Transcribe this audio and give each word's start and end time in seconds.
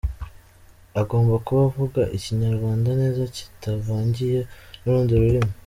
Agomba 1.01 1.33
kuba 1.45 1.61
avuga 1.69 2.01
ikinyarwanda 2.17 2.89
neza 3.01 3.21
kitavangiye 3.35 4.39
n’urundi 4.81 5.11
rurimi. 5.21 5.51